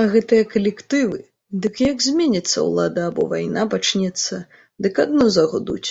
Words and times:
А 0.00 0.04
гэтыя 0.14 0.44
калектывы, 0.54 1.18
дык 1.66 1.74
як 1.90 1.98
зменіцца 2.08 2.58
ўлада 2.70 3.02
або 3.10 3.30
вайна 3.36 3.62
пачнецца, 3.78 4.34
дык 4.84 4.94
адно 5.08 5.32
загудуць. 5.40 5.88